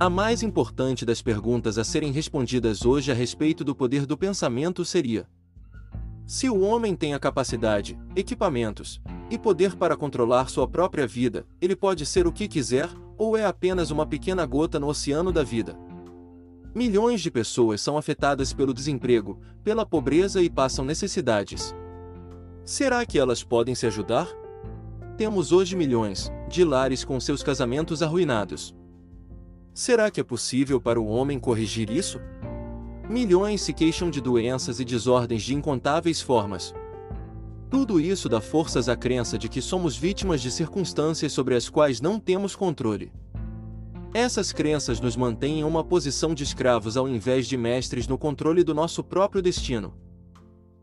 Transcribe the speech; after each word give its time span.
A 0.00 0.08
mais 0.08 0.42
importante 0.42 1.04
das 1.04 1.20
perguntas 1.20 1.76
a 1.76 1.84
serem 1.84 2.10
respondidas 2.10 2.86
hoje 2.86 3.12
a 3.12 3.14
respeito 3.14 3.62
do 3.62 3.74
poder 3.74 4.06
do 4.06 4.16
pensamento 4.16 4.82
seria: 4.82 5.28
se 6.26 6.48
o 6.48 6.62
homem 6.62 6.96
tem 6.96 7.12
a 7.12 7.18
capacidade, 7.18 7.98
equipamentos 8.16 8.98
e 9.30 9.38
poder 9.38 9.76
para 9.76 9.98
controlar 9.98 10.48
sua 10.48 10.66
própria 10.66 11.06
vida, 11.06 11.44
ele 11.60 11.76
pode 11.76 12.06
ser 12.06 12.26
o 12.26 12.32
que 12.32 12.48
quiser 12.48 12.88
ou 13.18 13.36
é 13.36 13.44
apenas 13.44 13.90
uma 13.90 14.06
pequena 14.06 14.46
gota 14.46 14.80
no 14.80 14.88
oceano 14.88 15.30
da 15.30 15.42
vida? 15.42 15.76
Milhões 16.74 17.20
de 17.20 17.30
pessoas 17.30 17.82
são 17.82 17.98
afetadas 17.98 18.54
pelo 18.54 18.72
desemprego, 18.72 19.38
pela 19.62 19.84
pobreza 19.84 20.40
e 20.40 20.48
passam 20.48 20.82
necessidades. 20.82 21.74
Será 22.64 23.04
que 23.04 23.18
elas 23.18 23.44
podem 23.44 23.74
se 23.74 23.86
ajudar? 23.86 24.26
Temos 25.18 25.52
hoje 25.52 25.76
milhões 25.76 26.32
de 26.48 26.64
lares 26.64 27.04
com 27.04 27.20
seus 27.20 27.42
casamentos 27.42 28.02
arruinados. 28.02 28.74
Será 29.72 30.10
que 30.10 30.20
é 30.20 30.24
possível 30.24 30.80
para 30.80 31.00
o 31.00 31.06
homem 31.06 31.38
corrigir 31.38 31.90
isso? 31.90 32.20
Milhões 33.08 33.62
se 33.62 33.72
queixam 33.72 34.10
de 34.10 34.20
doenças 34.20 34.80
e 34.80 34.84
desordens 34.84 35.42
de 35.42 35.54
incontáveis 35.54 36.20
formas. 36.20 36.74
Tudo 37.70 38.00
isso 38.00 38.28
dá 38.28 38.40
forças 38.40 38.88
à 38.88 38.96
crença 38.96 39.38
de 39.38 39.48
que 39.48 39.62
somos 39.62 39.96
vítimas 39.96 40.42
de 40.42 40.50
circunstâncias 40.50 41.32
sobre 41.32 41.54
as 41.54 41.68
quais 41.68 42.00
não 42.00 42.18
temos 42.18 42.56
controle. 42.56 43.12
Essas 44.12 44.52
crenças 44.52 45.00
nos 45.00 45.14
mantêm 45.14 45.60
em 45.60 45.64
uma 45.64 45.84
posição 45.84 46.34
de 46.34 46.42
escravos 46.42 46.96
ao 46.96 47.08
invés 47.08 47.46
de 47.46 47.56
mestres 47.56 48.08
no 48.08 48.18
controle 48.18 48.64
do 48.64 48.74
nosso 48.74 49.04
próprio 49.04 49.40
destino. 49.40 49.94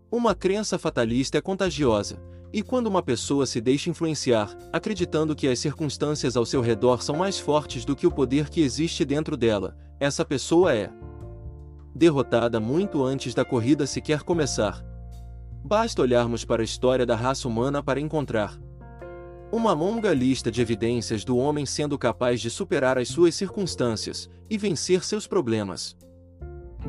Uma 0.09 0.33
crença 0.33 0.79
fatalista 0.79 1.37
é 1.37 1.41
contagiosa, 1.41 2.17
e 2.57 2.63
quando 2.63 2.87
uma 2.87 3.03
pessoa 3.03 3.45
se 3.45 3.61
deixa 3.61 3.87
influenciar, 3.87 4.49
acreditando 4.73 5.35
que 5.35 5.47
as 5.47 5.59
circunstâncias 5.59 6.35
ao 6.35 6.43
seu 6.43 6.59
redor 6.59 7.03
são 7.03 7.15
mais 7.15 7.37
fortes 7.37 7.85
do 7.85 7.95
que 7.95 8.07
o 8.07 8.11
poder 8.11 8.49
que 8.49 8.61
existe 8.61 9.05
dentro 9.05 9.37
dela, 9.37 9.77
essa 9.99 10.25
pessoa 10.25 10.73
é 10.73 10.89
derrotada 11.93 12.59
muito 12.59 13.03
antes 13.03 13.35
da 13.35 13.45
corrida 13.45 13.85
sequer 13.85 14.23
começar. 14.23 14.83
Basta 15.63 16.01
olharmos 16.01 16.43
para 16.43 16.63
a 16.63 16.65
história 16.65 17.05
da 17.05 17.15
raça 17.15 17.47
humana 17.47 17.83
para 17.83 17.99
encontrar 17.99 18.59
uma 19.51 19.71
longa 19.71 20.11
lista 20.11 20.49
de 20.49 20.59
evidências 20.59 21.23
do 21.23 21.37
homem 21.37 21.63
sendo 21.63 21.95
capaz 21.95 22.41
de 22.41 22.49
superar 22.49 22.97
as 22.97 23.07
suas 23.07 23.35
circunstâncias 23.35 24.27
e 24.49 24.57
vencer 24.57 25.03
seus 25.03 25.27
problemas. 25.27 25.95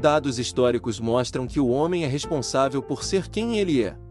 Dados 0.00 0.38
históricos 0.38 0.98
mostram 0.98 1.46
que 1.46 1.60
o 1.60 1.68
homem 1.68 2.04
é 2.04 2.06
responsável 2.06 2.82
por 2.82 3.04
ser 3.04 3.28
quem 3.28 3.58
ele 3.58 3.82
é. 3.82 4.07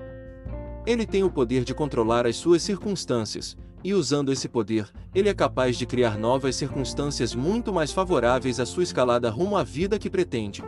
Ele 0.88 1.06
tem 1.06 1.22
o 1.22 1.30
poder 1.30 1.66
de 1.66 1.74
controlar 1.74 2.26
as 2.26 2.38
suas 2.38 2.64
circunstâncias, 2.64 3.58
e 3.84 3.94
usando 3.94 4.32
esse 4.32 4.48
poder, 4.48 4.90
ele 5.14 5.28
é 5.28 5.34
capaz 5.34 5.78
de 5.78 5.86
criar 5.86 6.18
novas 6.18 6.56
circunstâncias 6.56 7.36
muito 7.36 7.74
mais 7.74 7.92
favoráveis 7.92 8.58
à 8.58 8.66
sua 8.66 8.84
escalada 8.84 9.30
rumo 9.30 9.58
à 9.58 9.66
vida 9.66 10.00
que 10.00 10.10
pretende. 10.10 10.64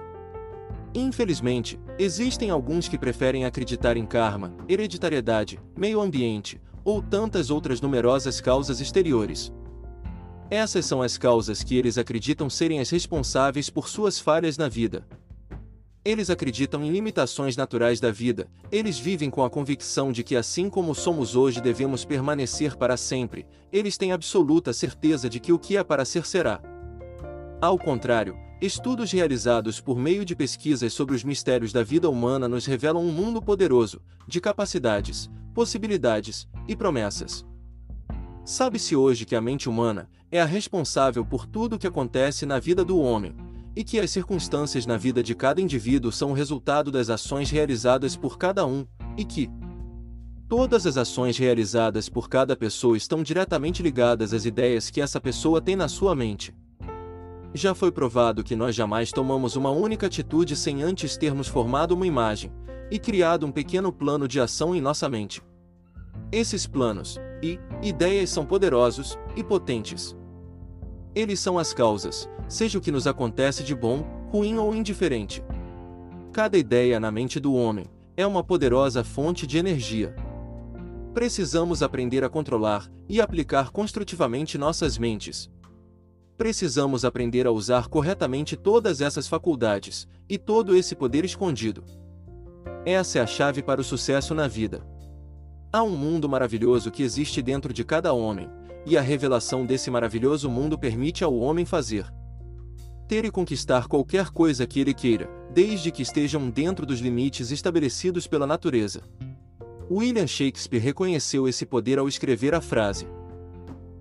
Infelizmente, 0.94 1.80
existem 1.98 2.50
alguns 2.50 2.90
que 2.90 2.98
preferem 2.98 3.46
acreditar 3.46 3.96
em 3.96 4.06
karma, 4.06 4.54
hereditariedade, 4.68 5.58
meio 5.78 6.02
ambiente, 6.02 6.60
ou 6.84 7.02
tantas 7.02 7.50
outras 7.50 7.80
numerosas 7.80 8.42
causas 8.42 8.82
exteriores. 8.82 9.54
Essas 10.50 10.86
são 10.86 11.02
as 11.02 11.18
causas 11.18 11.64
que 11.64 11.78
eles 11.78 11.98
acreditam 11.98 12.50
serem 12.50 12.82
as 12.82 12.90
responsáveis 12.90 13.70
por 13.70 13.88
suas 13.88 14.20
falhas 14.20 14.58
na 14.58 14.68
vida, 14.68 15.08
eles 16.10 16.30
acreditam 16.30 16.84
em 16.84 16.92
limitações 16.92 17.56
naturais 17.56 18.00
da 18.00 18.10
vida, 18.10 18.48
eles 18.72 18.98
vivem 18.98 19.30
com 19.30 19.44
a 19.44 19.50
convicção 19.50 20.12
de 20.12 20.24
que, 20.24 20.36
assim 20.36 20.70
como 20.70 20.96
somos 20.96 21.36
hoje, 21.36 21.62
devemos 21.62 22.04
permanecer 22.04 22.76
para 22.76 22.98
sempre, 22.98 23.46
eles 23.72 23.96
têm 23.96 24.12
absoluta 24.12 24.74
certeza 24.74 25.30
de 25.30 25.40
que 25.40 25.54
o 25.54 25.60
que 25.60 25.78
é 25.78 25.84
para 25.84 26.04
ser 26.04 26.26
será. 26.26 26.60
Ao 27.62 27.78
contrário, 27.78 28.36
estudos 28.60 29.12
realizados 29.12 29.80
por 29.80 30.00
meio 30.00 30.26
de 30.26 30.36
pesquisas 30.36 30.94
sobre 30.94 31.16
os 31.16 31.24
mistérios 31.24 31.72
da 31.72 31.84
vida 31.84 32.10
humana 32.10 32.48
nos 32.48 32.66
revelam 32.66 33.04
um 33.04 33.12
mundo 33.12 33.40
poderoso, 33.40 34.02
de 34.28 34.42
capacidades, 34.42 35.30
possibilidades 35.54 36.48
e 36.68 36.76
promessas. 36.76 37.46
Sabe-se 38.44 38.96
hoje 38.96 39.26
que 39.26 39.36
a 39.36 39.42
mente 39.42 39.70
humana 39.70 40.10
é 40.32 40.42
a 40.42 40.46
responsável 40.46 41.24
por 41.24 41.46
tudo 41.46 41.76
o 41.76 41.80
que 41.80 41.86
acontece 41.86 42.48
na 42.48 42.58
vida 42.58 42.84
do 42.84 43.00
homem 43.00 43.36
e 43.80 43.84
que 43.86 43.98
as 43.98 44.12
circunstâncias 44.12 44.86
na 44.86 44.98
vida 44.98 45.24
de 45.24 45.34
cada 45.34 45.62
indivíduo 45.62 46.12
são 46.12 46.32
o 46.32 46.34
resultado 46.34 46.92
das 46.92 47.10
ações 47.10 47.50
realizadas 47.50 48.14
por 48.14 48.38
cada 48.38 48.66
um, 48.66 48.86
e 49.16 49.24
que 49.24 49.50
todas 50.50 50.86
as 50.86 50.98
ações 50.98 51.38
realizadas 51.38 52.10
por 52.10 52.28
cada 52.28 52.58
pessoa 52.58 52.98
estão 52.98 53.24
diretamente 53.24 53.82
ligadas 53.82 54.34
às 54.34 54.44
ideias 54.44 54.90
que 54.90 55.00
essa 55.00 55.22
pessoa 55.22 55.62
tem 55.62 55.78
na 55.78 55.88
sua 55.88 56.14
mente. 56.14 56.54
Já 57.54 57.74
foi 57.74 57.90
provado 57.90 58.44
que 58.44 58.54
nós 58.54 58.76
jamais 58.76 59.14
tomamos 59.14 59.56
uma 59.56 59.70
única 59.70 60.08
atitude 60.08 60.58
sem 60.58 60.84
antes 60.84 61.16
termos 61.16 61.48
formado 61.48 61.94
uma 61.94 62.06
imagem 62.06 62.52
e 62.92 63.00
criado 63.00 63.46
um 63.46 63.52
pequeno 63.52 63.94
plano 63.94 64.28
de 64.28 64.42
ação 64.42 64.76
em 64.76 64.82
nossa 64.82 65.08
mente. 65.08 65.42
Esses 66.34 66.68
planos 66.68 67.18
e 67.42 67.58
ideias 67.82 68.30
são 68.30 68.46
poderosos 68.46 69.18
e 69.38 69.44
potentes. 69.44 70.19
Eles 71.20 71.42
são 71.42 71.60
as 71.60 71.74
causas, 71.74 72.30
seja 72.48 72.78
o 72.78 72.82
que 72.82 72.94
nos 72.94 73.06
acontece 73.06 73.62
de 73.62 73.76
bom, 73.76 74.06
ruim 74.32 74.58
ou 74.58 74.74
indiferente. 74.74 75.44
Cada 76.32 76.58
ideia 76.58 76.98
na 76.98 77.12
mente 77.12 77.42
do 77.42 77.54
homem 77.54 77.88
é 78.16 78.26
uma 78.26 78.42
poderosa 78.42 79.04
fonte 79.04 79.46
de 79.46 79.58
energia. 79.58 80.16
Precisamos 81.14 81.84
aprender 81.84 82.24
a 82.24 82.30
controlar 82.30 82.90
e 83.10 83.20
aplicar 83.20 83.70
construtivamente 83.70 84.58
nossas 84.58 84.98
mentes. 84.98 85.52
Precisamos 86.38 87.04
aprender 87.04 87.46
a 87.46 87.52
usar 87.52 87.90
corretamente 87.90 88.56
todas 88.56 89.02
essas 89.02 89.28
faculdades 89.28 90.08
e 90.30 90.38
todo 90.38 90.74
esse 90.74 90.96
poder 90.96 91.26
escondido. 91.26 91.84
Essa 92.86 93.20
é 93.20 93.22
a 93.22 93.28
chave 93.28 93.62
para 93.62 93.82
o 93.82 93.84
sucesso 93.84 94.34
na 94.34 94.48
vida. 94.48 94.88
Há 95.70 95.84
um 95.84 95.98
mundo 95.98 96.30
maravilhoso 96.30 96.90
que 96.90 97.04
existe 97.04 97.42
dentro 97.42 97.74
de 97.74 97.84
cada 97.84 98.14
homem, 98.14 98.50
e 98.86 98.98
a 98.98 99.02
revelação 99.02 99.66
desse 99.66 99.92
maravilhoso 99.92 100.50
mundo 100.50 100.78
permite 100.78 101.24
ao 101.24 101.36
homem 101.38 101.66
fazer, 101.66 102.06
ter 103.08 103.26
e 103.26 103.32
conquistar 103.32 103.88
qualquer 103.88 104.30
coisa 104.30 104.68
que 104.68 104.80
ele 104.80 104.94
queira, 104.94 105.28
desde 105.52 105.92
que 105.92 106.04
estejam 106.04 106.50
dentro 106.50 106.86
dos 106.86 107.00
limites 107.00 107.50
estabelecidos 107.50 108.28
pela 108.28 108.46
natureza. 108.46 109.02
William 109.90 110.28
Shakespeare 110.28 110.80
reconheceu 110.80 111.48
esse 111.48 111.66
poder 111.66 111.98
ao 111.98 112.08
escrever 112.08 112.54
a 112.54 112.62
frase: 112.62 113.08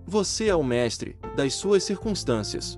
Você 0.05 0.47
é 0.47 0.55
o 0.55 0.63
mestre 0.63 1.17
das 1.35 1.55
suas 1.55 1.83
circunstâncias. 1.83 2.77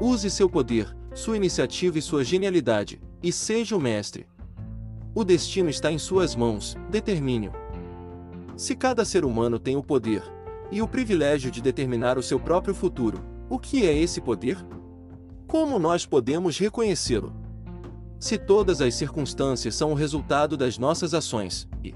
Use 0.00 0.30
seu 0.30 0.48
poder, 0.48 0.96
sua 1.12 1.36
iniciativa 1.36 1.98
e 1.98 2.02
sua 2.02 2.24
genialidade, 2.24 3.00
e 3.20 3.32
seja 3.32 3.76
o 3.76 3.80
mestre. 3.80 4.26
O 5.14 5.24
destino 5.24 5.68
está 5.68 5.90
em 5.90 5.98
suas 5.98 6.36
mãos, 6.36 6.76
determine-o. 6.88 7.52
Se 8.56 8.76
cada 8.76 9.04
ser 9.04 9.24
humano 9.24 9.58
tem 9.58 9.76
o 9.76 9.82
poder, 9.82 10.22
e 10.72 10.80
o 10.80 10.88
privilégio 10.88 11.50
de 11.50 11.60
determinar 11.60 12.16
o 12.16 12.22
seu 12.22 12.40
próprio 12.40 12.74
futuro. 12.74 13.22
O 13.50 13.58
que 13.58 13.86
é 13.86 13.92
esse 13.96 14.22
poder? 14.22 14.56
Como 15.46 15.78
nós 15.78 16.06
podemos 16.06 16.58
reconhecê-lo? 16.58 17.30
Se 18.18 18.38
todas 18.38 18.80
as 18.80 18.94
circunstâncias 18.94 19.74
são 19.74 19.92
o 19.92 19.94
resultado 19.94 20.56
das 20.56 20.78
nossas 20.78 21.12
ações, 21.12 21.68
e 21.84 21.94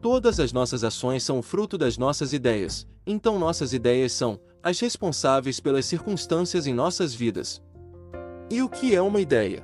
todas 0.00 0.40
as 0.40 0.54
nossas 0.54 0.82
ações 0.84 1.22
são 1.22 1.38
o 1.38 1.42
fruto 1.42 1.76
das 1.76 1.98
nossas 1.98 2.32
ideias, 2.32 2.88
então 3.06 3.38
nossas 3.38 3.74
ideias 3.74 4.12
são 4.12 4.40
as 4.62 4.80
responsáveis 4.80 5.60
pelas 5.60 5.84
circunstâncias 5.84 6.66
em 6.66 6.72
nossas 6.72 7.14
vidas. 7.14 7.62
E 8.48 8.62
o 8.62 8.70
que 8.70 8.94
é 8.94 9.02
uma 9.02 9.20
ideia? 9.20 9.62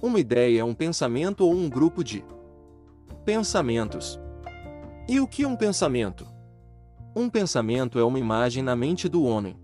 Uma 0.00 0.20
ideia 0.20 0.60
é 0.60 0.64
um 0.64 0.74
pensamento 0.74 1.44
ou 1.44 1.52
um 1.52 1.68
grupo 1.68 2.04
de 2.04 2.24
pensamentos. 3.24 4.20
E 5.08 5.18
o 5.18 5.26
que 5.26 5.42
é 5.42 5.48
um 5.48 5.56
pensamento? 5.56 6.35
Um 7.18 7.30
pensamento 7.30 7.98
é 7.98 8.04
uma 8.04 8.18
imagem 8.18 8.62
na 8.62 8.76
mente 8.76 9.08
do 9.08 9.24
homem. 9.24 9.56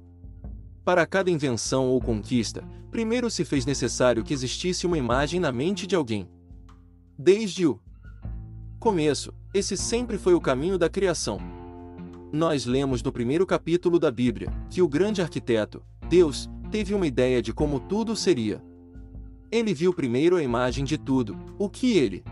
Para 0.83 1.05
cada 1.05 1.31
invenção 1.31 1.91
ou 1.91 2.01
conquista, 2.01 2.65
primeiro 2.91 3.31
se 3.31 3.45
fez 3.45 3.67
necessário 3.67 4.25
que 4.25 4.33
existisse 4.33 4.87
uma 4.87 4.97
imagem 4.97 5.39
na 5.39 5.53
mente 5.53 5.87
de 5.87 5.95
alguém. 5.95 6.27
Desde 7.19 7.67
o 7.67 7.79
começo, 8.81 9.35
esse 9.53 9.77
sempre 9.77 10.17
foi 10.17 10.33
o 10.33 10.41
caminho 10.41 10.79
da 10.79 10.89
criação. 10.89 11.39
Nós 12.33 12.65
lemos 12.65 13.03
no 13.03 13.13
primeiro 13.13 13.47
capítulo 13.47 13.99
da 13.99 14.11
Bíblia 14.11 14.51
que 14.71 14.81
o 14.81 14.89
grande 14.89 15.21
arquiteto, 15.21 15.83
Deus, 16.09 16.49
teve 16.71 16.95
uma 16.95 17.07
ideia 17.07 17.43
de 17.43 17.53
como 17.53 17.79
tudo 17.81 18.17
seria. 18.17 18.65
Ele 19.51 19.75
viu 19.75 19.93
primeiro 19.93 20.37
a 20.37 20.43
imagem 20.43 20.87
de 20.87 20.97
tudo, 20.97 21.39
o 21.59 21.69
que 21.69 21.99
ele 21.99 22.25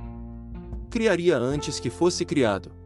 criaria 0.89 1.37
antes 1.37 1.79
que 1.79 1.91
fosse 1.91 2.25
criado. 2.25 2.80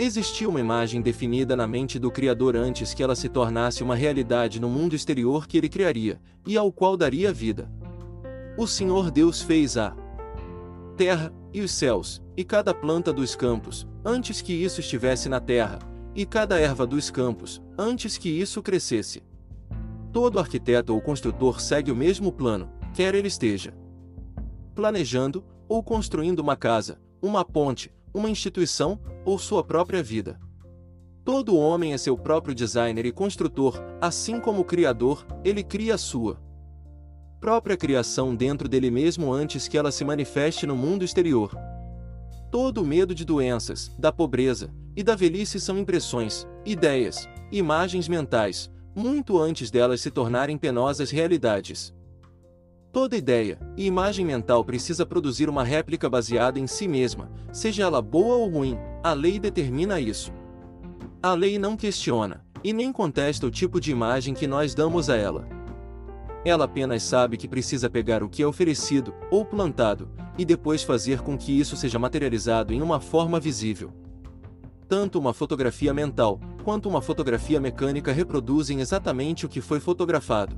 Existia 0.00 0.48
uma 0.48 0.60
imagem 0.60 1.02
definida 1.02 1.56
na 1.56 1.66
mente 1.66 1.98
do 1.98 2.08
Criador 2.08 2.54
antes 2.54 2.94
que 2.94 3.02
ela 3.02 3.16
se 3.16 3.28
tornasse 3.28 3.82
uma 3.82 3.96
realidade 3.96 4.60
no 4.60 4.68
mundo 4.68 4.94
exterior 4.94 5.48
que 5.48 5.58
ele 5.58 5.68
criaria, 5.68 6.20
e 6.46 6.56
ao 6.56 6.70
qual 6.70 6.96
daria 6.96 7.32
vida. 7.32 7.68
O 8.56 8.64
Senhor 8.64 9.10
Deus 9.10 9.42
fez 9.42 9.76
a 9.76 9.96
terra 10.96 11.32
e 11.52 11.60
os 11.60 11.72
céus, 11.72 12.22
e 12.36 12.44
cada 12.44 12.72
planta 12.72 13.12
dos 13.12 13.34
campos, 13.34 13.88
antes 14.04 14.40
que 14.40 14.52
isso 14.52 14.80
estivesse 14.80 15.28
na 15.28 15.40
terra, 15.40 15.80
e 16.14 16.24
cada 16.24 16.60
erva 16.60 16.86
dos 16.86 17.10
campos, 17.10 17.60
antes 17.76 18.16
que 18.16 18.28
isso 18.28 18.62
crescesse. 18.62 19.22
Todo 20.12 20.38
arquiteto 20.38 20.94
ou 20.94 21.00
construtor 21.00 21.60
segue 21.60 21.90
o 21.90 21.96
mesmo 21.96 22.30
plano, 22.30 22.70
quer 22.94 23.16
ele 23.16 23.28
esteja 23.28 23.74
planejando 24.78 25.44
ou 25.68 25.82
construindo 25.82 26.38
uma 26.38 26.54
casa, 26.54 27.00
uma 27.20 27.44
ponte, 27.44 27.92
uma 28.12 28.30
instituição 28.30 29.00
ou 29.24 29.38
sua 29.38 29.62
própria 29.62 30.02
vida. 30.02 30.38
Todo 31.24 31.56
homem 31.56 31.92
é 31.92 31.98
seu 31.98 32.16
próprio 32.16 32.54
designer 32.54 33.04
e 33.04 33.12
construtor, 33.12 33.78
assim 34.00 34.40
como 34.40 34.62
o 34.62 34.64
Criador, 34.64 35.26
ele 35.44 35.62
cria 35.62 35.94
a 35.94 35.98
sua 35.98 36.40
própria 37.40 37.76
criação 37.76 38.34
dentro 38.34 38.68
dele 38.68 38.90
mesmo 38.90 39.32
antes 39.32 39.68
que 39.68 39.78
ela 39.78 39.92
se 39.92 40.04
manifeste 40.04 40.66
no 40.66 40.74
mundo 40.74 41.04
exterior. 41.04 41.56
Todo 42.50 42.84
medo 42.84 43.14
de 43.14 43.24
doenças, 43.24 43.92
da 43.98 44.10
pobreza 44.10 44.72
e 44.96 45.02
da 45.02 45.14
velhice 45.14 45.60
são 45.60 45.78
impressões, 45.78 46.48
ideias, 46.64 47.28
imagens 47.52 48.08
mentais, 48.08 48.70
muito 48.94 49.38
antes 49.38 49.70
delas 49.70 50.00
se 50.00 50.10
tornarem 50.10 50.58
penosas 50.58 51.10
realidades. 51.10 51.94
Toda 52.90 53.16
ideia 53.16 53.58
e 53.76 53.86
imagem 53.86 54.24
mental 54.24 54.64
precisa 54.64 55.04
produzir 55.04 55.48
uma 55.48 55.62
réplica 55.62 56.08
baseada 56.08 56.58
em 56.58 56.66
si 56.66 56.88
mesma, 56.88 57.30
seja 57.52 57.82
ela 57.82 58.00
boa 58.00 58.36
ou 58.36 58.48
ruim, 58.48 58.78
a 59.02 59.12
lei 59.12 59.38
determina 59.38 60.00
isso. 60.00 60.32
A 61.22 61.34
lei 61.34 61.58
não 61.58 61.76
questiona, 61.76 62.44
e 62.64 62.72
nem 62.72 62.90
contesta 62.90 63.46
o 63.46 63.50
tipo 63.50 63.78
de 63.80 63.90
imagem 63.90 64.32
que 64.32 64.46
nós 64.46 64.74
damos 64.74 65.10
a 65.10 65.16
ela. 65.16 65.46
Ela 66.44 66.64
apenas 66.64 67.02
sabe 67.02 67.36
que 67.36 67.46
precisa 67.46 67.90
pegar 67.90 68.22
o 68.22 68.28
que 68.28 68.42
é 68.42 68.46
oferecido, 68.46 69.12
ou 69.30 69.44
plantado, 69.44 70.08
e 70.38 70.44
depois 70.44 70.82
fazer 70.82 71.20
com 71.20 71.36
que 71.36 71.58
isso 71.58 71.76
seja 71.76 71.98
materializado 71.98 72.72
em 72.72 72.80
uma 72.80 73.00
forma 73.00 73.38
visível. 73.38 73.92
Tanto 74.88 75.18
uma 75.18 75.34
fotografia 75.34 75.92
mental, 75.92 76.40
quanto 76.64 76.88
uma 76.88 77.02
fotografia 77.02 77.60
mecânica 77.60 78.12
reproduzem 78.12 78.80
exatamente 78.80 79.44
o 79.44 79.48
que 79.48 79.60
foi 79.60 79.78
fotografado. 79.78 80.56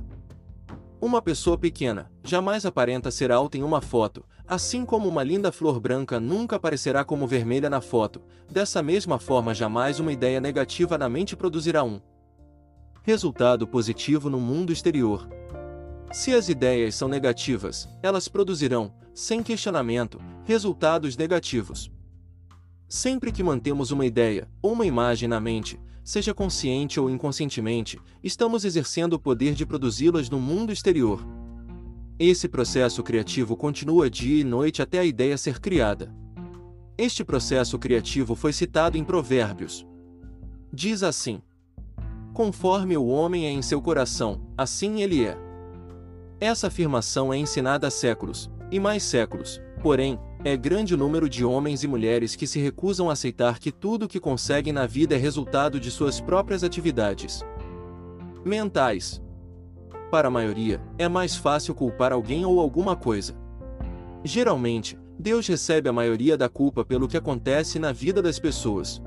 Uma 1.01 1.19
pessoa 1.19 1.57
pequena 1.57 2.11
jamais 2.23 2.63
aparenta 2.63 3.09
ser 3.09 3.31
alta 3.31 3.57
em 3.57 3.63
uma 3.63 3.81
foto, 3.81 4.23
assim 4.47 4.85
como 4.85 5.09
uma 5.09 5.23
linda 5.23 5.51
flor 5.51 5.79
branca 5.79 6.19
nunca 6.19 6.57
aparecerá 6.57 7.03
como 7.03 7.25
vermelha 7.25 7.71
na 7.71 7.81
foto. 7.81 8.21
Dessa 8.47 8.83
mesma 8.83 9.17
forma, 9.17 9.51
jamais 9.51 9.99
uma 9.99 10.13
ideia 10.13 10.39
negativa 10.39 10.99
na 10.99 11.09
mente 11.09 11.35
produzirá 11.35 11.83
um 11.83 11.99
resultado 13.01 13.67
positivo 13.67 14.29
no 14.29 14.39
mundo 14.39 14.71
exterior. 14.71 15.27
Se 16.11 16.35
as 16.35 16.49
ideias 16.49 16.93
são 16.93 17.07
negativas, 17.07 17.89
elas 18.03 18.27
produzirão, 18.27 18.93
sem 19.11 19.41
questionamento, 19.41 20.21
resultados 20.43 21.17
negativos. 21.17 21.91
Sempre 22.87 23.31
que 23.31 23.41
mantemos 23.41 23.89
uma 23.89 24.05
ideia 24.05 24.47
ou 24.61 24.73
uma 24.73 24.85
imagem 24.85 25.27
na 25.27 25.39
mente, 25.39 25.79
seja 26.03 26.33
consciente 26.33 26.99
ou 26.99 27.09
inconscientemente, 27.09 27.99
estamos 28.23 28.65
exercendo 28.65 29.13
o 29.13 29.19
poder 29.19 29.53
de 29.53 29.65
produzi-las 29.65 30.29
no 30.29 30.39
mundo 30.39 30.71
exterior. 30.71 31.25
Esse 32.17 32.47
processo 32.47 33.01
criativo 33.01 33.55
continua 33.57 34.09
dia 34.09 34.41
e 34.41 34.43
noite 34.43 34.81
até 34.81 34.99
a 34.99 35.05
ideia 35.05 35.37
ser 35.37 35.59
criada. 35.59 36.13
Este 36.97 37.23
processo 37.23 37.79
criativo 37.79 38.35
foi 38.35 38.53
citado 38.53 38.97
em 38.97 39.03
Provérbios. 39.03 39.85
Diz 40.71 41.01
assim: 41.01 41.41
Conforme 42.33 42.95
o 42.95 43.07
homem 43.07 43.45
é 43.45 43.49
em 43.49 43.61
seu 43.61 43.81
coração, 43.81 44.41
assim 44.57 45.01
ele 45.01 45.25
é. 45.25 45.37
Essa 46.39 46.67
afirmação 46.67 47.33
é 47.33 47.37
ensinada 47.37 47.87
há 47.87 47.91
séculos, 47.91 48.49
e 48.71 48.79
mais 48.79 49.03
séculos, 49.03 49.61
porém, 49.81 50.19
é 50.43 50.57
grande 50.57 50.95
o 50.95 50.97
número 50.97 51.29
de 51.29 51.45
homens 51.45 51.83
e 51.83 51.87
mulheres 51.87 52.35
que 52.35 52.47
se 52.47 52.59
recusam 52.59 53.09
a 53.09 53.13
aceitar 53.13 53.59
que 53.59 53.71
tudo 53.71 54.05
o 54.05 54.07
que 54.07 54.19
conseguem 54.19 54.73
na 54.73 54.87
vida 54.87 55.13
é 55.13 55.17
resultado 55.17 55.79
de 55.79 55.91
suas 55.91 56.19
próprias 56.19 56.63
atividades 56.63 57.45
mentais. 58.43 59.21
Para 60.09 60.27
a 60.27 60.31
maioria, 60.31 60.81
é 60.97 61.07
mais 61.07 61.35
fácil 61.35 61.75
culpar 61.75 62.11
alguém 62.11 62.43
ou 62.43 62.59
alguma 62.59 62.95
coisa. 62.95 63.35
Geralmente, 64.23 64.97
Deus 65.17 65.45
recebe 65.45 65.87
a 65.87 65.93
maioria 65.93 66.35
da 66.35 66.49
culpa 66.49 66.83
pelo 66.83 67.07
que 67.07 67.15
acontece 67.15 67.77
na 67.77 67.91
vida 67.91 68.19
das 68.19 68.39
pessoas. 68.39 68.99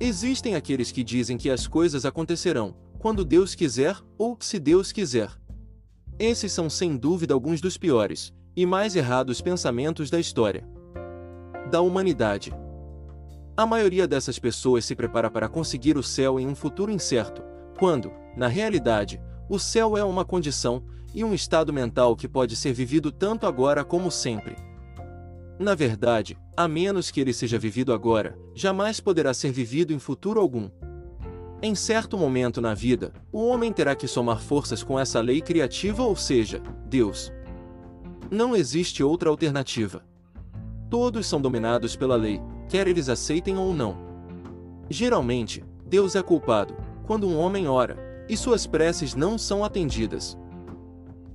Existem 0.00 0.54
aqueles 0.54 0.90
que 0.90 1.04
dizem 1.04 1.36
que 1.36 1.50
as 1.50 1.66
coisas 1.66 2.06
acontecerão 2.06 2.74
quando 2.98 3.26
Deus 3.26 3.54
quiser 3.54 3.96
ou 4.16 4.38
se 4.40 4.58
Deus 4.58 4.90
quiser. 4.90 5.30
Esses 6.18 6.50
são 6.50 6.70
sem 6.70 6.96
dúvida 6.96 7.34
alguns 7.34 7.60
dos 7.60 7.76
piores, 7.76 8.32
e 8.56 8.66
mais 8.66 8.96
errados 8.96 9.40
pensamentos 9.40 10.10
da 10.10 10.18
história 10.18 10.64
da 11.70 11.80
humanidade. 11.80 12.52
A 13.56 13.64
maioria 13.64 14.06
dessas 14.06 14.38
pessoas 14.38 14.84
se 14.84 14.94
prepara 14.94 15.30
para 15.30 15.48
conseguir 15.48 15.96
o 15.96 16.02
céu 16.02 16.40
em 16.40 16.46
um 16.46 16.54
futuro 16.54 16.90
incerto, 16.90 17.42
quando, 17.78 18.10
na 18.36 18.48
realidade, 18.48 19.20
o 19.48 19.58
céu 19.58 19.96
é 19.96 20.04
uma 20.04 20.24
condição 20.24 20.82
e 21.14 21.22
um 21.22 21.32
estado 21.32 21.72
mental 21.72 22.16
que 22.16 22.28
pode 22.28 22.56
ser 22.56 22.72
vivido 22.72 23.12
tanto 23.12 23.46
agora 23.46 23.84
como 23.84 24.10
sempre. 24.10 24.56
Na 25.58 25.74
verdade, 25.74 26.38
a 26.56 26.66
menos 26.66 27.10
que 27.10 27.20
ele 27.20 27.32
seja 27.32 27.58
vivido 27.58 27.92
agora, 27.92 28.36
jamais 28.54 28.98
poderá 28.98 29.32
ser 29.34 29.52
vivido 29.52 29.92
em 29.92 29.98
futuro 29.98 30.40
algum. 30.40 30.70
Em 31.62 31.74
certo 31.74 32.16
momento 32.16 32.60
na 32.60 32.72
vida, 32.72 33.12
o 33.30 33.46
homem 33.46 33.70
terá 33.70 33.94
que 33.94 34.08
somar 34.08 34.40
forças 34.40 34.82
com 34.82 34.98
essa 34.98 35.20
lei 35.20 35.42
criativa, 35.42 36.02
ou 36.02 36.16
seja, 36.16 36.62
Deus. 36.86 37.30
Não 38.30 38.54
existe 38.54 39.02
outra 39.02 39.28
alternativa. 39.28 40.04
Todos 40.88 41.26
são 41.26 41.40
dominados 41.40 41.96
pela 41.96 42.14
lei, 42.14 42.40
quer 42.68 42.86
eles 42.86 43.08
aceitem 43.08 43.58
ou 43.58 43.74
não. 43.74 43.96
Geralmente, 44.88 45.64
Deus 45.84 46.14
é 46.14 46.22
culpado 46.22 46.76
quando 47.06 47.26
um 47.26 47.36
homem 47.36 47.66
ora 47.66 48.24
e 48.28 48.36
suas 48.36 48.68
preces 48.68 49.16
não 49.16 49.36
são 49.36 49.64
atendidas. 49.64 50.38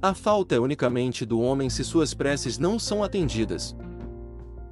A 0.02 0.14
falta 0.14 0.56
é 0.56 0.60
unicamente 0.60 1.26
do 1.26 1.42
homem 1.42 1.70
se 1.70 1.84
suas 1.84 2.14
preces 2.14 2.58
não 2.58 2.80
são 2.80 3.04
atendidas. 3.04 3.76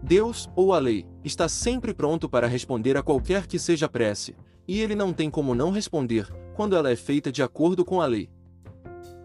Deus, 0.02 0.50
ou 0.56 0.74
a 0.74 0.80
lei, 0.80 1.06
está 1.26 1.50
sempre 1.50 1.94
pronto 1.94 2.30
para 2.30 2.48
responder 2.48 2.96
a 2.96 3.04
qualquer 3.04 3.48
que 3.48 3.60
seja 3.60 3.90
prece, 3.90 4.34
e 4.66 4.80
ele 4.80 4.96
não 4.96 5.12
tem 5.12 5.30
como 5.30 5.54
não 5.54 5.72
responder 5.72 6.32
quando 6.54 6.76
ela 6.76 6.90
é 6.90 6.96
feita 6.96 7.32
de 7.32 7.44
acordo 7.44 7.84
com 7.84 8.00
a 8.00 8.06
lei. 8.06 8.30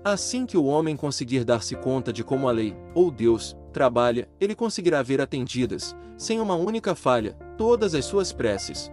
Assim 0.05 0.47
que 0.47 0.57
o 0.57 0.65
homem 0.65 0.97
conseguir 0.97 1.45
dar-se 1.45 1.75
conta 1.75 2.13
de 2.13 2.23
como 2.23 2.49
a 2.49 2.53
lei, 2.53 2.75
ou 2.95 3.11
Deus, 3.11 3.57
trabalha, 3.73 4.29
ele 4.41 4.55
conseguirá 4.55 5.03
ver 5.03 5.21
atendidas, 5.21 5.95
sem 6.17 6.41
uma 6.41 6.55
única 6.55 6.95
falha, 6.95 7.35
todas 7.57 7.95
as 7.95 8.05
suas 8.05 8.33
preces. 8.33 8.91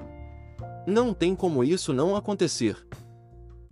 Não 0.87 1.13
tem 1.13 1.35
como 1.35 1.63
isso 1.63 1.93
não 1.93 2.15
acontecer. 2.15 2.77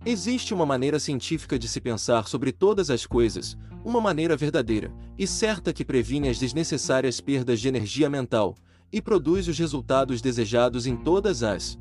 Existe 0.06 0.52
uma 0.52 0.66
maneira 0.66 0.98
científica 0.98 1.58
de 1.58 1.66
se 1.66 1.80
pensar 1.80 2.28
sobre 2.28 2.52
todas 2.52 2.90
as 2.90 3.06
coisas, 3.06 3.56
uma 3.84 4.00
maneira 4.00 4.36
verdadeira 4.36 4.92
e 5.18 5.26
certa 5.26 5.72
que 5.72 5.84
previne 5.84 6.28
as 6.28 6.38
desnecessárias 6.38 7.20
perdas 7.20 7.60
de 7.60 7.68
energia 7.68 8.08
mental 8.08 8.56
e 8.92 9.00
produz 9.00 9.48
os 9.48 9.58
resultados 9.58 10.20
desejados 10.20 10.86
em 10.86 10.96
todas 10.96 11.42
as 11.42 11.78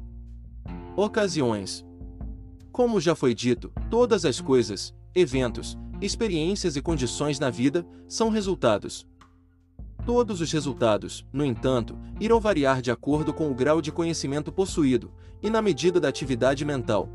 ocasiões. 0.95 1.86
Como 2.72 3.00
já 3.00 3.13
foi 3.13 3.33
dito, 3.33 3.72
todas 3.89 4.25
as 4.25 4.41
coisas, 4.41 4.93
eventos, 5.15 5.77
experiências 6.01 6.75
e 6.75 6.82
condições 6.82 7.39
na 7.39 7.50
vida 7.50 7.86
são 8.08 8.29
resultados. 8.29 9.08
Todos 10.05 10.41
os 10.41 10.51
resultados, 10.51 11.25
no 11.32 11.46
entanto, 11.46 11.98
irão 12.20 12.39
variar 12.39 12.82
de 12.82 12.91
acordo 12.91 13.34
com 13.34 13.50
o 13.50 13.53
grau 13.53 13.82
de 13.82 13.91
conhecimento 13.91 14.51
possuído 14.51 15.12
e 15.41 15.50
na 15.50 15.62
medida 15.62 16.00
da 16.00 16.08
atividade 16.08 16.65
mental. 16.65 17.08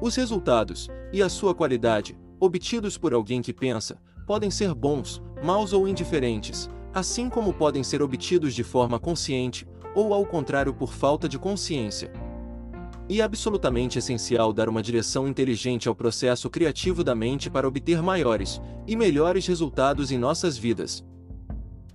Os 0.00 0.14
resultados, 0.14 0.88
e 1.12 1.22
a 1.22 1.28
sua 1.28 1.54
qualidade, 1.54 2.16
obtidos 2.40 2.96
por 2.96 3.12
alguém 3.12 3.42
que 3.42 3.52
pensa, 3.52 4.00
podem 4.26 4.50
ser 4.50 4.72
bons, 4.74 5.20
maus 5.44 5.72
ou 5.72 5.86
indiferentes, 5.86 6.70
assim 6.94 7.28
como 7.28 7.52
podem 7.52 7.82
ser 7.82 8.00
obtidos 8.00 8.54
de 8.54 8.62
forma 8.62 8.98
consciente, 8.98 9.66
ou 9.94 10.14
ao 10.14 10.24
contrário 10.24 10.72
por 10.72 10.92
falta 10.92 11.28
de 11.28 11.38
consciência 11.38 12.10
e 13.12 13.20
é 13.20 13.24
absolutamente 13.24 13.98
essencial 13.98 14.54
dar 14.54 14.70
uma 14.70 14.82
direção 14.82 15.28
inteligente 15.28 15.86
ao 15.86 15.94
processo 15.94 16.48
criativo 16.48 17.04
da 17.04 17.14
mente 17.14 17.50
para 17.50 17.68
obter 17.68 18.02
maiores 18.02 18.58
e 18.86 18.96
melhores 18.96 19.46
resultados 19.46 20.10
em 20.10 20.16
nossas 20.16 20.56
vidas. 20.56 21.04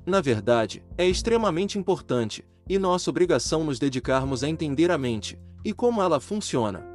Na 0.05 0.21
verdade, 0.21 0.85
é 0.95 1.07
extremamente 1.07 1.79
importante, 1.79 2.45
e 2.69 2.77
nossa 2.77 3.09
obrigação 3.09 3.63
nos 3.63 3.79
dedicarmos 3.79 4.43
a 4.43 4.47
entender 4.47 4.91
a 4.91 4.97
mente 4.97 5.39
e 5.65 5.73
como 5.73 6.03
ela 6.03 6.19
funciona. 6.19 6.85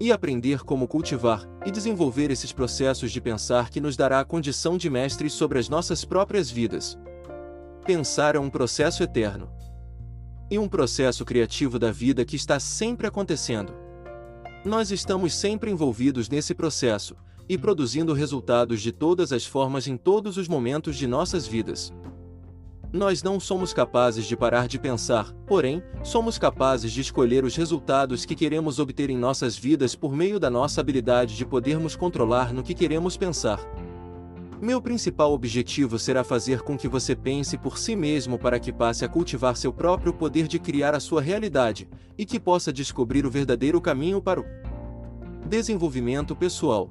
E 0.00 0.10
aprender 0.10 0.64
como 0.64 0.88
cultivar 0.88 1.46
e 1.66 1.70
desenvolver 1.70 2.30
esses 2.30 2.50
processos 2.50 3.12
de 3.12 3.20
pensar 3.20 3.68
que 3.68 3.78
nos 3.78 3.94
dará 3.94 4.20
a 4.20 4.24
condição 4.24 4.78
de 4.78 4.88
mestres 4.88 5.34
sobre 5.34 5.58
as 5.58 5.68
nossas 5.68 6.02
próprias 6.02 6.50
vidas. 6.50 6.98
Pensar 7.84 8.36
é 8.36 8.38
um 8.38 8.48
processo 8.48 9.02
eterno. 9.02 9.57
E 10.50 10.58
um 10.58 10.66
processo 10.66 11.24
criativo 11.24 11.78
da 11.78 11.92
vida 11.92 12.24
que 12.24 12.36
está 12.36 12.58
sempre 12.58 13.06
acontecendo. 13.06 13.74
Nós 14.64 14.90
estamos 14.90 15.34
sempre 15.34 15.70
envolvidos 15.70 16.28
nesse 16.28 16.54
processo, 16.54 17.14
e 17.48 17.56
produzindo 17.56 18.12
resultados 18.12 18.80
de 18.80 18.92
todas 18.92 19.32
as 19.32 19.44
formas 19.44 19.86
em 19.86 19.96
todos 19.96 20.36
os 20.36 20.48
momentos 20.48 20.96
de 20.96 21.06
nossas 21.06 21.46
vidas. 21.46 21.92
Nós 22.90 23.22
não 23.22 23.38
somos 23.38 23.74
capazes 23.74 24.24
de 24.24 24.36
parar 24.36 24.66
de 24.66 24.78
pensar, 24.78 25.32
porém, 25.46 25.82
somos 26.02 26.38
capazes 26.38 26.92
de 26.92 27.02
escolher 27.02 27.44
os 27.44 27.54
resultados 27.54 28.24
que 28.24 28.34
queremos 28.34 28.78
obter 28.78 29.10
em 29.10 29.18
nossas 29.18 29.56
vidas 29.58 29.94
por 29.94 30.14
meio 30.14 30.40
da 30.40 30.48
nossa 30.48 30.80
habilidade 30.80 31.36
de 31.36 31.44
podermos 31.44 31.94
controlar 31.94 32.52
no 32.52 32.62
que 32.62 32.74
queremos 32.74 33.16
pensar. 33.16 33.60
Meu 34.60 34.82
principal 34.82 35.32
objetivo 35.32 36.00
será 36.00 36.24
fazer 36.24 36.62
com 36.62 36.76
que 36.76 36.88
você 36.88 37.14
pense 37.14 37.56
por 37.56 37.78
si 37.78 37.94
mesmo 37.94 38.36
para 38.36 38.58
que 38.58 38.72
passe 38.72 39.04
a 39.04 39.08
cultivar 39.08 39.56
seu 39.56 39.72
próprio 39.72 40.12
poder 40.12 40.48
de 40.48 40.58
criar 40.58 40.96
a 40.96 41.00
sua 41.00 41.22
realidade 41.22 41.88
e 42.18 42.26
que 42.26 42.40
possa 42.40 42.72
descobrir 42.72 43.24
o 43.24 43.30
verdadeiro 43.30 43.80
caminho 43.80 44.20
para 44.20 44.40
o 44.40 44.44
desenvolvimento 45.46 46.34
pessoal. 46.34 46.90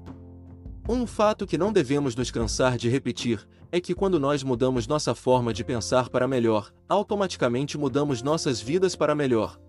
Um 0.87 1.05
fato 1.05 1.45
que 1.45 1.57
não 1.57 1.73
devemos 1.73 2.15
nos 2.15 2.31
cansar 2.31 2.77
de 2.77 2.87
repetir 2.87 3.45
é 3.69 3.81
que 3.81 3.93
quando 3.93 4.17
nós 4.17 4.43
mudamos 4.43 4.87
nossa 4.87 5.13
forma 5.13 5.51
de 5.51 5.65
pensar 5.65 6.07
para 6.07 6.25
melhor, 6.25 6.71
automaticamente 6.87 7.77
mudamos 7.77 8.21
nossas 8.21 8.61
vidas 8.61 8.95
para 8.95 9.13
melhor. 9.13 9.59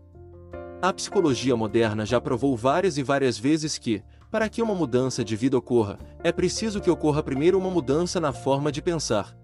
A 0.81 0.93
psicologia 0.93 1.57
moderna 1.57 2.07
já 2.07 2.21
provou 2.21 2.57
várias 2.57 2.97
e 2.97 3.03
várias 3.03 3.37
vezes 3.37 3.77
que, 3.77 4.01
para 4.31 4.49
que 4.49 4.63
uma 4.63 4.75
mudança 4.75 5.25
de 5.25 5.35
vida 5.37 5.57
ocorra, 5.57 5.99
é 6.23 6.31
preciso 6.31 6.81
que 6.81 6.91
ocorra 6.91 7.23
primeiro 7.23 7.59
uma 7.59 7.71
mudança 7.71 8.21
na 8.21 8.33
forma 8.33 8.71
de 8.71 8.83
pensar. 8.83 9.37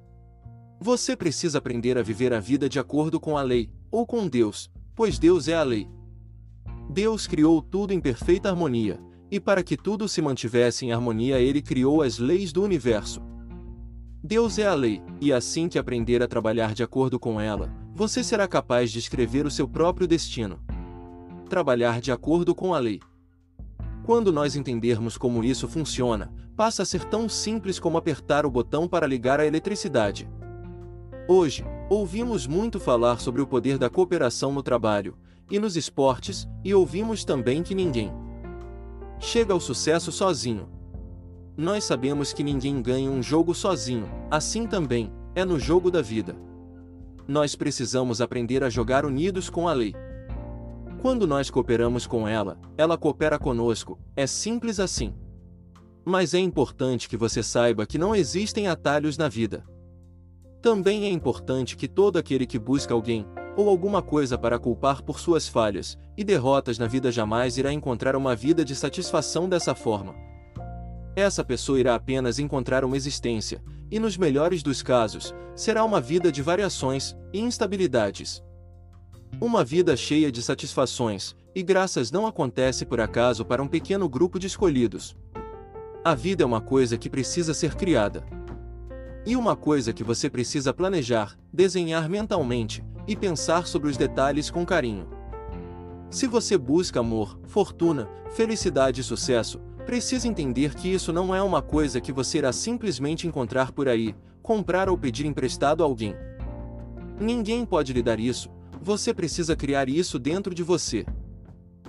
Você 0.81 1.17
precisa 1.17 1.59
aprender 1.59 1.97
a 1.97 2.03
viver 2.03 2.33
a 2.33 2.41
vida 2.41 2.69
de 2.69 2.79
acordo 2.79 3.19
com 3.19 3.39
a 3.39 3.43
lei, 3.43 3.71
ou 3.91 4.07
com 4.07 4.29
Deus, 4.29 4.71
pois 4.95 5.19
Deus 5.19 5.49
é 5.49 5.55
a 5.55 5.63
lei. 5.63 5.89
Deus 6.91 7.27
criou 7.27 7.63
tudo 7.63 7.93
em 7.93 8.01
perfeita 8.01 8.51
harmonia, 8.51 9.01
e 9.31 9.41
para 9.41 9.63
que 9.63 9.77
tudo 9.77 10.07
se 10.09 10.21
mantivesse 10.21 10.85
em 10.85 10.93
harmonia, 10.93 11.41
ele 11.41 11.63
criou 11.63 12.03
as 12.03 12.19
leis 12.19 12.53
do 12.53 12.63
universo. 12.63 13.23
Deus 14.23 14.59
é 14.59 14.67
a 14.67 14.75
lei, 14.75 15.03
e 15.21 15.33
assim 15.33 15.69
que 15.69 15.79
aprender 15.79 16.23
a 16.23 16.29
trabalhar 16.29 16.75
de 16.75 16.83
acordo 16.83 17.19
com 17.19 17.41
ela, 17.41 17.73
você 17.95 18.23
será 18.23 18.47
capaz 18.47 18.91
de 18.91 18.99
escrever 18.99 19.47
o 19.47 19.51
seu 19.51 19.69
próprio 19.69 20.07
destino. 20.07 20.61
Trabalhar 21.49 22.01
de 22.01 22.13
acordo 22.13 22.55
com 22.55 22.75
a 22.75 22.79
lei. 22.79 23.01
Quando 24.05 24.31
nós 24.31 24.55
entendermos 24.55 25.17
como 25.17 25.43
isso 25.43 25.67
funciona, 25.67 26.31
passa 26.55 26.83
a 26.83 26.87
ser 26.87 27.05
tão 27.05 27.27
simples 27.27 27.79
como 27.79 27.97
apertar 27.97 28.45
o 28.45 28.51
botão 28.51 28.87
para 28.87 29.07
ligar 29.07 29.41
a 29.41 29.47
eletricidade. 29.47 30.29
Hoje, 31.27 31.65
ouvimos 31.89 32.47
muito 32.47 32.79
falar 32.79 33.19
sobre 33.19 33.41
o 33.41 33.47
poder 33.47 33.79
da 33.79 33.89
cooperação 33.89 34.53
no 34.53 34.63
trabalho 34.63 35.17
e 35.51 35.59
nos 35.59 35.75
esportes, 35.75 36.47
e 36.63 36.75
ouvimos 36.75 37.25
também 37.25 37.63
que 37.63 37.75
ninguém 37.75 38.13
chega 39.19 39.55
ao 39.55 39.61
sucesso 39.61 40.13
sozinho. 40.13 40.69
Nós 41.57 41.85
sabemos 41.85 42.33
que 42.33 42.43
ninguém 42.43 42.83
ganha 42.83 43.11
um 43.11 43.23
jogo 43.23 43.55
sozinho, 43.55 44.07
assim 44.31 44.67
também 44.67 45.11
é 45.35 45.47
no 45.47 45.59
jogo 45.59 45.91
da 45.91 46.03
vida. 46.03 46.37
Nós 47.27 47.57
precisamos 47.57 48.21
aprender 48.21 48.63
a 48.63 48.69
jogar 48.69 49.07
unidos 49.07 49.49
com 49.49 49.67
a 49.67 49.73
lei. 49.73 49.95
Quando 51.05 51.27
nós 51.27 51.51
cooperamos 51.51 52.07
com 52.07 52.27
ela, 52.27 52.59
ela 52.79 52.97
coopera 52.97 53.39
conosco, 53.39 53.99
é 54.17 54.27
simples 54.27 54.81
assim. 54.81 55.13
Mas 56.03 56.33
é 56.33 56.39
importante 56.39 57.11
que 57.11 57.17
você 57.19 57.43
saiba 57.43 57.85
que 57.85 57.99
não 57.99 58.17
existem 58.17 58.69
atalhos 58.69 59.19
na 59.19 59.29
vida. 59.29 59.67
Também 60.63 61.05
é 61.05 61.11
importante 61.11 61.77
que 61.77 61.87
todo 61.87 62.17
aquele 62.17 62.47
que 62.47 62.59
busca 62.59 62.95
alguém, 62.95 63.27
ou 63.55 63.69
alguma 63.69 64.01
coisa 64.01 64.39
para 64.39 64.59
culpar 64.59 65.03
por 65.03 65.21
suas 65.21 65.47
falhas 65.47 65.99
e 66.17 66.25
derrotas 66.25 66.79
na 66.79 66.87
vida 66.87 67.13
jamais 67.13 67.59
irá 67.59 67.71
encontrar 67.71 68.17
uma 68.17 68.35
vida 68.35 68.65
de 68.65 68.75
satisfação 68.75 69.47
dessa 69.47 69.75
forma. 69.75 70.15
Essa 71.15 71.45
pessoa 71.45 71.79
irá 71.79 71.95
apenas 71.95 72.39
encontrar 72.39 72.83
uma 72.83 72.97
existência, 72.97 73.63
e 73.91 73.99
nos 73.99 74.17
melhores 74.17 74.63
dos 74.63 74.83
casos, 74.83 75.35
será 75.55 75.85
uma 75.85 76.01
vida 76.01 76.33
de 76.33 76.41
variações 76.41 77.15
e 77.31 77.41
instabilidades. 77.41 78.43
Uma 79.41 79.65
vida 79.65 79.97
cheia 79.97 80.31
de 80.31 80.41
satisfações 80.43 81.35
e 81.55 81.63
graças 81.63 82.11
não 82.11 82.27
acontece 82.27 82.87
por 82.87 83.01
acaso 83.01 83.45
para 83.45 83.63
um 83.63 83.67
pequeno 83.67 84.09
grupo 84.09 84.39
de 84.39 84.47
escolhidos. 84.47 85.17
A 86.05 86.15
vida 86.15 86.43
é 86.43 86.47
uma 86.47 86.61
coisa 86.61 86.97
que 86.97 87.11
precisa 87.11 87.53
ser 87.53 87.75
criada. 87.75 88.25
E 89.27 89.37
uma 89.37 89.57
coisa 89.57 89.93
que 89.93 90.05
você 90.05 90.31
precisa 90.31 90.73
planejar, 90.73 91.37
desenhar 91.53 92.09
mentalmente 92.09 92.85
e 93.09 93.17
pensar 93.17 93.67
sobre 93.67 93.91
os 93.91 93.97
detalhes 93.97 94.51
com 94.51 94.65
carinho. 94.65 95.09
Se 96.11 96.27
você 96.27 96.57
busca 96.57 97.01
amor, 97.01 97.39
fortuna, 97.45 98.09
felicidade 98.31 99.01
e 99.01 99.05
sucesso, 99.05 99.59
precisa 99.85 100.29
entender 100.29 100.75
que 100.75 100.89
isso 100.89 101.13
não 101.13 101.35
é 101.35 101.43
uma 101.43 101.61
coisa 101.61 102.01
que 102.01 102.13
você 102.13 102.39
irá 102.39 102.53
simplesmente 102.53 103.27
encontrar 103.27 103.73
por 103.73 103.89
aí, 103.89 104.15
comprar 104.43 104.89
ou 104.89 104.97
pedir 104.97 105.27
emprestado 105.27 105.83
a 105.83 105.87
alguém. 105.87 106.15
Ninguém 107.19 107.65
pode 107.65 107.93
lhe 107.93 108.03
dar 108.03 108.21
isso, 108.21 108.51
você 108.85 109.15
precisa 109.15 109.57
criar 109.57 109.89
isso 109.89 110.19
dentro 110.19 110.55
de 110.55 110.63
você. 110.63 111.07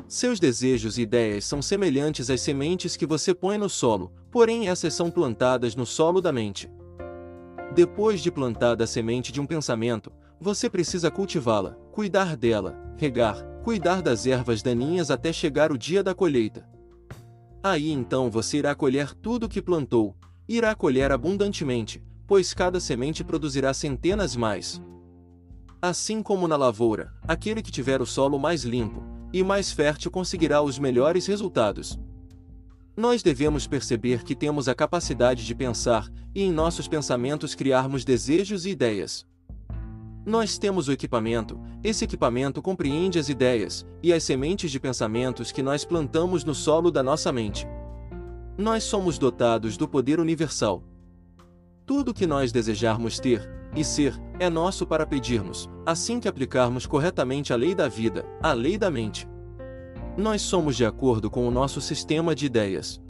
Seus 0.08 0.40
desejos 0.40 0.98
e 0.98 1.02
ideias 1.02 1.44
são 1.44 1.62
semelhantes 1.62 2.30
às 2.30 2.40
sementes 2.40 2.96
que 2.96 3.06
você 3.06 3.34
põe 3.34 3.58
no 3.58 3.70
solo, 3.70 4.14
porém 4.32 4.70
essas 4.70 4.94
são 4.94 5.12
plantadas 5.12 5.76
no 5.76 5.86
solo 5.86 6.22
da 6.22 6.32
mente. 6.32 6.72
Depois 7.74 8.22
de 8.22 8.32
plantada 8.32 8.86
a 8.86 8.88
semente 8.88 9.34
de 9.34 9.42
um 9.42 9.46
pensamento, 9.46 10.10
você 10.40 10.70
precisa 10.70 11.12
cultivá-la, 11.12 11.72
cuidar 11.92 12.38
dela, 12.38 12.80
regar, 12.96 13.44
cuidar 13.62 14.02
das 14.02 14.26
ervas 14.26 14.62
daninhas 14.62 15.12
até 15.12 15.34
chegar 15.34 15.74
o 15.74 15.78
dia 15.78 16.02
da 16.02 16.16
colheita. 16.16 16.66
Aí 17.62 17.92
então 17.92 18.32
você 18.32 18.60
irá 18.60 18.74
colher 18.74 19.14
tudo 19.16 19.48
o 19.48 19.50
que 19.50 19.62
plantou, 19.62 20.16
irá 20.48 20.74
colher 20.74 21.12
abundantemente, 21.12 22.02
pois 22.26 22.54
cada 22.54 22.80
semente 22.80 23.22
produzirá 23.22 23.74
centenas 23.74 24.34
mais. 24.34 24.82
Assim 25.88 26.24
como 26.24 26.48
na 26.48 26.56
lavoura, 26.56 27.14
aquele 27.28 27.62
que 27.62 27.70
tiver 27.70 28.02
o 28.02 28.08
solo 28.08 28.40
mais 28.40 28.64
limpo 28.64 29.04
e 29.32 29.44
mais 29.44 29.72
fértil 29.72 30.10
conseguirá 30.10 30.60
os 30.60 30.80
melhores 30.80 31.28
resultados. 31.28 32.00
Nós 32.98 33.22
devemos 33.22 33.68
perceber 33.68 34.24
que 34.24 34.34
temos 34.34 34.68
a 34.68 34.74
capacidade 34.74 35.46
de 35.46 35.54
pensar 35.54 36.12
e 36.34 36.42
em 36.42 36.52
nossos 36.52 36.88
pensamentos 36.88 37.54
criarmos 37.54 38.04
desejos 38.04 38.66
e 38.66 38.72
ideias. 38.72 39.28
Nós 40.26 40.58
temos 40.58 40.88
o 40.88 40.92
equipamento, 40.92 41.62
esse 41.84 42.04
equipamento 42.04 42.64
compreende 42.64 43.20
as 43.20 43.30
ideias 43.30 43.86
e 44.02 44.12
as 44.12 44.24
sementes 44.24 44.72
de 44.72 44.80
pensamentos 44.80 45.52
que 45.52 45.62
nós 45.62 45.86
plantamos 45.86 46.44
no 46.44 46.56
solo 46.56 46.90
da 46.90 47.04
nossa 47.04 47.32
mente. 47.32 47.68
Nós 48.58 48.84
somos 48.86 49.20
dotados 49.20 49.78
do 49.78 49.88
poder 49.88 50.20
universal. 50.20 50.82
Tudo 51.86 52.12
que 52.12 52.26
nós 52.26 52.52
desejarmos 52.52 53.20
ter 53.20 53.48
e 53.76 53.84
ser 53.84 54.20
é 54.40 54.50
nosso 54.50 54.86
para 54.86 55.06
pedirmos, 55.06 55.70
assim 55.86 56.20
que 56.20 56.28
aplicarmos 56.28 56.86
corretamente 56.86 57.54
a 57.54 57.56
lei 57.56 57.76
da 57.76 57.88
vida, 57.88 58.26
a 58.42 58.54
lei 58.54 58.78
da 58.78 58.90
mente. 58.90 59.28
Nós 60.18 60.42
somos 60.42 60.76
de 60.76 60.86
acordo 60.86 61.30
com 61.30 61.48
o 61.48 61.52
nosso 61.52 61.82
sistema 61.82 62.34
de 62.34 62.46
ideias. 62.46 63.02